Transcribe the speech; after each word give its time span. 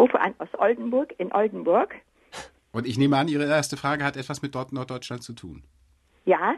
rufe 0.00 0.20
an 0.20 0.34
aus 0.38 0.48
Oldenburg 0.58 1.14
in 1.18 1.32
Oldenburg. 1.32 1.94
Und 2.72 2.86
ich 2.86 2.98
nehme 2.98 3.16
an, 3.16 3.28
Ihre 3.28 3.44
erste 3.46 3.76
Frage 3.76 4.04
hat 4.04 4.16
etwas 4.16 4.42
mit 4.42 4.54
Norddeutschland 4.54 5.22
zu 5.22 5.34
tun. 5.34 5.62
Ja, 6.24 6.54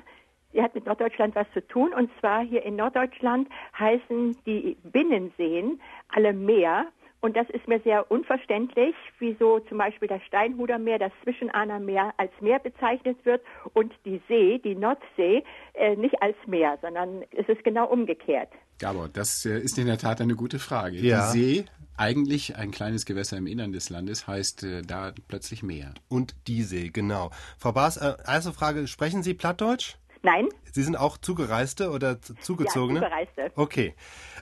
sie 0.53 0.63
hat 0.63 0.75
mit 0.75 0.87
Norddeutschland 0.87 1.35
was 1.35 1.47
zu 1.53 1.67
tun. 1.67 1.93
Und 1.95 2.11
zwar 2.21 2.43
hier 2.45 2.63
in 2.63 2.77
Norddeutschland 2.77 3.49
heißen 3.79 4.37
die 4.47 4.77
Binnenseen 4.85 5.81
alle 6.09 6.33
Meer. 6.33 6.87
Und 7.21 7.37
das 7.37 7.49
ist 7.51 7.69
mir 7.69 7.81
sehr 7.81 8.11
unverständlich, 8.11 8.97
wieso 9.21 9.61
zum 9.61 9.79
Beispiel 9.79 10.09
das 10.09 10.21
Steinhuder 10.25 10.79
Meer, 10.79 10.99
das 10.99 11.13
Zwischenahner 11.23 11.79
Meer 11.79 12.13
als 12.17 12.33
Meer 12.41 12.59
bezeichnet 12.59 13.17
wird 13.25 13.43
und 13.75 13.93
die 14.05 14.21
See, 14.29 14.59
die 14.59 14.75
Nordsee, 14.75 15.45
äh, 15.75 15.95
nicht 15.95 16.21
als 16.21 16.37
Meer, 16.47 16.79
sondern 16.83 17.23
es 17.31 17.49
ist 17.49 17.63
genau 17.63 17.87
umgekehrt. 17.87 18.49
Gabor, 18.81 19.09
das 19.09 19.47
äh, 19.47 19.61
ist 19.61 19.79
in 19.79 19.87
der 19.87 19.99
Tat 19.99 20.21
eine 20.21 20.35
gute 20.35 20.59
Frage. 20.59 20.97
Ja. 20.97 21.31
Die 21.33 21.39
See, 21.39 21.65
eigentlich 21.97 22.57
ein 22.57 22.71
kleines 22.71 23.07
Gewässer 23.07 23.37
im 23.37 23.47
Innern 23.47 23.73
des 23.73 23.91
Landes, 23.91 24.27
heißt 24.27 24.63
äh, 24.63 24.83
da 24.83 25.13
plötzlich 25.29 25.63
Meer. 25.63 25.95
Und 26.09 26.35
die 26.47 26.63
See, 26.63 26.91
genau. 26.91 27.31
Frau 27.59 27.73
Baas, 27.73 27.97
äh, 27.97 28.15
erste 28.27 28.53
Frage, 28.53 28.87
sprechen 28.87 29.23
Sie 29.23 29.35
Plattdeutsch? 29.35 29.97
Nein? 30.23 30.49
Sie 30.73 30.83
sind 30.83 30.97
auch 30.97 31.19
Zugereiste 31.19 31.91
oder 31.91 32.21
Zugezogene? 32.21 33.01
Ja, 33.01 33.07
Zugereiste. 33.09 33.53
Okay. 33.57 33.95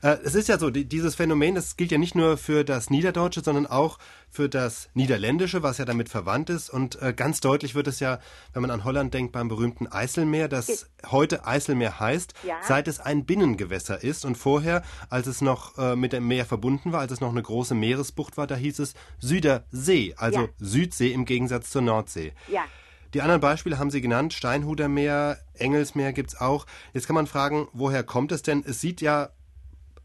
Äh, 0.03 0.19
es 0.25 0.35
ist 0.35 0.49
ja 0.49 0.59
so, 0.59 0.71
die, 0.71 0.85
dieses 0.85 1.15
Phänomen, 1.15 1.55
das 1.55 1.77
gilt 1.77 1.91
ja 1.91 1.99
nicht 1.99 2.15
nur 2.15 2.37
für 2.37 2.65
das 2.65 2.89
Niederdeutsche, 2.91 3.41
sondern 3.43 3.67
auch 3.67 3.99
für 4.31 4.49
das 4.49 4.91
Niederländische, 4.95 5.63
was 5.63 5.79
ja 5.79 5.85
damit 5.85 6.09
verwandt 6.09 6.51
ist. 6.51 6.71
Und 6.71 7.01
äh, 7.03 7.13
ganz 7.13 7.41
deutlich 7.41 7.75
wird 7.75 7.89
es 7.89 7.99
ja, 7.99 8.21
wenn 8.53 8.63
man 8.63 8.71
an 8.71 8.85
Holland 8.85 9.13
denkt, 9.13 9.33
beim 9.33 9.49
berühmten 9.49 9.89
Eiselmeer, 9.91 10.49
das 10.49 10.67
Ge- 10.67 10.77
heute 11.11 11.47
Eiselmeer 11.47 11.99
heißt, 11.99 12.35
Ja. 12.47 12.57
seit 12.63 12.87
es 12.87 13.01
ein 13.01 13.25
Binnengewässer 13.25 14.03
ist. 14.05 14.25
Und 14.25 14.37
vorher, 14.37 14.83
als 15.09 15.27
es 15.27 15.41
noch 15.41 15.77
äh, 15.79 15.97
mit 15.97 16.13
dem 16.13 16.29
Meer 16.29 16.45
verbunden 16.45 16.93
war, 16.93 17.01
als 17.01 17.11
es 17.13 17.21
noch 17.21 17.31
eine 17.31 17.43
große 17.43 17.75
Meeresbucht 17.75 18.37
war, 18.37 18.47
da 18.47 18.55
hieß 18.55 18.79
es 18.79 18.95
Südersee, 19.19 20.15
also 20.17 20.41
Ja. 20.43 20.49
Südsee 20.59 21.13
im 21.13 21.25
Gegensatz 21.25 21.71
zur 21.71 21.83
Nordsee. 21.83 22.33
Ja. 22.49 22.65
Die 23.15 23.23
anderen 23.23 23.41
Beispiele 23.41 23.79
haben 23.79 23.91
Sie 23.91 24.01
genannt. 24.01 24.33
Steinhuder 24.33 24.89
Meer, 24.89 25.39
Engelsmeer 25.55 26.13
gibt's 26.13 26.41
auch. 26.41 26.67
Jetzt 26.93 27.07
kann 27.07 27.15
man 27.15 27.27
fragen, 27.27 27.69
woher 27.73 28.03
kommt 28.05 28.33
es 28.33 28.43
denn? 28.43 28.65
Es 28.67 28.81
sieht 28.81 29.01
ja 29.01 29.31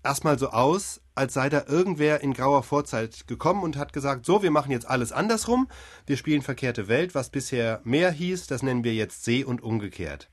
erstmal 0.03 0.39
so 0.39 0.49
aus, 0.49 1.01
als 1.13 1.33
sei 1.33 1.49
da 1.49 1.63
irgendwer 1.67 2.21
in 2.21 2.33
grauer 2.33 2.63
Vorzeit 2.63 3.27
gekommen 3.27 3.63
und 3.63 3.77
hat 3.77 3.93
gesagt, 3.93 4.25
so, 4.25 4.43
wir 4.43 4.51
machen 4.51 4.71
jetzt 4.71 4.87
alles 4.87 5.11
andersrum. 5.11 5.67
Wir 6.05 6.17
spielen 6.17 6.41
verkehrte 6.41 6.87
Welt. 6.87 7.15
Was 7.15 7.29
bisher 7.29 7.81
Meer 7.83 8.11
hieß, 8.11 8.47
das 8.47 8.63
nennen 8.63 8.83
wir 8.83 8.93
jetzt 8.93 9.23
See 9.23 9.43
und 9.43 9.61
umgekehrt. 9.61 10.29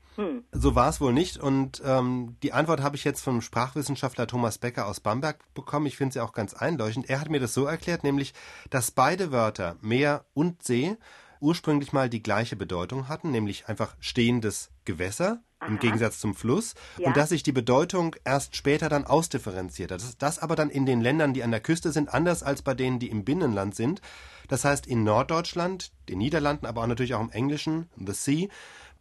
So 0.51 0.75
war 0.75 0.89
es 0.89 1.01
wohl 1.01 1.13
nicht. 1.13 1.37
Und 1.37 1.81
ähm, 1.85 2.37
die 2.43 2.53
Antwort 2.53 2.81
habe 2.81 2.95
ich 2.95 3.03
jetzt 3.03 3.21
vom 3.21 3.41
Sprachwissenschaftler 3.41 4.27
Thomas 4.27 4.57
Becker 4.59 4.87
aus 4.87 4.99
Bamberg 4.99 5.37
bekommen. 5.53 5.87
Ich 5.87 5.97
finde 5.97 6.13
sie 6.13 6.19
auch 6.19 6.33
ganz 6.33 6.53
einleuchtend. 6.53 7.09
Er 7.09 7.19
hat 7.19 7.29
mir 7.29 7.39
das 7.39 7.53
so 7.53 7.65
erklärt, 7.65 8.03
nämlich, 8.03 8.33
dass 8.69 8.91
beide 8.91 9.31
Wörter 9.31 9.77
Meer 9.81 10.25
und 10.33 10.61
See 10.63 10.97
ursprünglich 11.43 11.93
mal 11.93 12.09
die 12.09 12.23
gleiche 12.23 12.55
Bedeutung 12.55 13.07
hatten, 13.09 13.31
nämlich 13.31 13.67
einfach 13.67 13.95
stehendes 13.99 14.71
Gewässer 14.85 15.43
im 15.61 15.73
Aha. 15.75 15.79
Gegensatz 15.81 16.19
zum 16.19 16.33
Fluss 16.35 16.73
Ja. 16.97 17.07
und 17.07 17.17
dass 17.17 17.29
sich 17.29 17.43
die 17.43 17.51
Bedeutung 17.51 18.15
erst 18.25 18.55
später 18.55 18.89
dann 18.89 19.05
ausdifferenziert 19.05 19.91
hat. 19.91 20.01
Das, 20.01 20.17
das 20.17 20.39
aber 20.39 20.55
dann 20.55 20.69
in 20.69 20.85
den 20.85 21.01
Ländern, 21.01 21.33
die 21.33 21.43
an 21.43 21.51
der 21.51 21.59
Küste 21.61 21.91
sind, 21.91 22.13
anders 22.13 22.43
als 22.43 22.61
bei 22.61 22.73
denen, 22.73 22.99
die 22.99 23.09
im 23.09 23.23
Binnenland 23.23 23.75
sind. 23.75 24.01
Das 24.47 24.65
heißt, 24.65 24.87
in 24.87 25.03
Norddeutschland, 25.03 25.91
den 26.09 26.17
Niederlanden, 26.17 26.65
aber 26.65 26.81
auch 26.81 26.87
natürlich 26.87 27.13
auch 27.13 27.21
im 27.21 27.31
Englischen, 27.31 27.89
the 27.97 28.13
sea, 28.13 28.47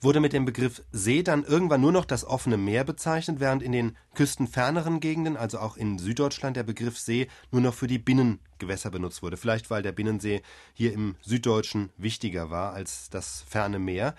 wurde 0.03 0.20
mit 0.20 0.33
dem 0.33 0.45
Begriff 0.45 0.83
See 0.92 1.22
dann 1.22 1.45
irgendwann 1.45 1.81
nur 1.81 1.92
noch 1.92 2.05
das 2.05 2.25
offene 2.25 2.56
Meer 2.56 2.84
bezeichnet, 2.84 3.41
während 3.41 3.62
in 3.62 3.72
den 3.72 3.97
küstenferneren 4.14 5.00
Gegenden, 5.00 5.36
also 5.36 5.58
auch 5.58 5.77
in 5.77 5.98
Süddeutschland, 5.98 6.56
der 6.56 6.64
Begriff 6.64 6.98
See 6.98 7.28
nur 7.50 7.61
noch 7.61 7.75
für 7.75 7.86
die 7.86 7.98
Binnengewässer 7.98 8.91
benutzt 8.91 9.23
wurde. 9.23 9.36
Vielleicht 9.36 9.70
weil 9.70 9.83
der 9.83 9.92
Binnensee 9.92 10.42
hier 10.75 10.92
im 10.92 11.17
Süddeutschen 11.23 11.91
wichtiger 11.97 12.50
war 12.50 12.73
als 12.73 13.11
das 13.11 13.45
ferne 13.48 13.78
Meer. 13.78 14.14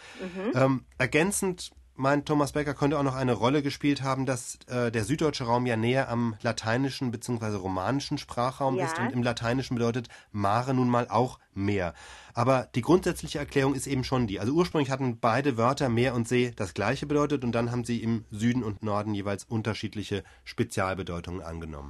Ähm, 0.56 0.86
ergänzend 0.98 1.72
meint 1.96 2.26
Thomas 2.26 2.52
Becker, 2.54 2.74
könnte 2.74 2.98
auch 2.98 3.04
noch 3.04 3.16
eine 3.16 3.34
Rolle 3.34 3.62
gespielt 3.62 4.02
haben, 4.02 4.26
dass 4.26 4.58
äh, 4.68 4.92
der 4.92 5.04
süddeutsche 5.04 5.46
Raum 5.46 5.66
ja 5.66 5.76
näher 5.78 6.10
am 6.10 6.36
lateinischen 6.42 7.12
bzw. 7.12 7.56
romanischen 7.56 8.18
Sprachraum 8.18 8.76
Ja. 8.78 8.86
ist 8.86 9.00
und 9.00 9.12
im 9.12 9.24
Lateinischen 9.24 9.76
bedeutet 9.76 10.08
Mare 10.32 10.74
nun 10.74 10.90
mal 10.90 11.08
auch 11.10 11.40
Meer. 11.56 11.94
Aber 12.34 12.68
die 12.74 12.82
grundsätzliche 12.82 13.38
Erklärung 13.38 13.76
ist 13.76 13.86
eben 13.86 14.04
schon 14.04 14.26
die. 14.26 14.40
Also 14.40 14.54
ursprünglich 14.54 14.90
hatten 14.90 15.20
beide 15.20 15.56
Wörter 15.56 15.88
Meer 15.88 16.16
und 16.16 16.28
See 16.28 16.52
das 16.56 16.74
gleiche 16.74 17.06
bedeutet 17.06 17.44
und 17.44 17.52
dann 17.52 17.70
haben 17.72 17.84
sie 17.84 18.02
im 18.02 18.26
Süden 18.32 18.64
und 18.64 18.82
Norden 18.82 19.14
jeweils 19.14 19.44
unterschiedliche 19.44 20.24
Spezialbedeutungen 20.44 21.44
angenommen. 21.44 21.82